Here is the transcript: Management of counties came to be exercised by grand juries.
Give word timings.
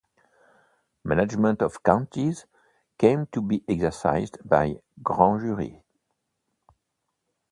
Management 1.03 1.61
of 1.61 1.83
counties 1.83 2.47
came 2.97 3.27
to 3.27 3.39
be 3.39 3.63
exercised 3.67 4.39
by 4.43 4.79
grand 5.03 5.41
juries. 5.41 5.75